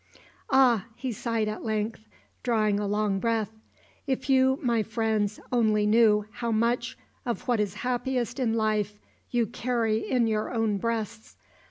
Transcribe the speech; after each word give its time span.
"Ah," 0.49 0.87
he 0.95 1.11
sighed 1.11 1.47
at 1.47 1.63
length, 1.63 2.07
drawing 2.41 2.79
a 2.79 2.87
long 2.87 3.19
breath; 3.19 3.51
"if 4.07 4.31
you, 4.31 4.57
my 4.63 4.81
friends, 4.81 5.39
only 5.51 5.85
knew 5.85 6.25
how 6.31 6.51
much 6.51 6.97
of 7.23 7.47
what 7.47 7.59
is 7.59 7.75
happiest 7.75 8.39
in 8.39 8.55
life 8.55 8.97
you 9.29 9.45
carry 9.45 9.97
in 9.99 10.25
your 10.25 10.51
own 10.51 10.77
breasts! 10.79 11.37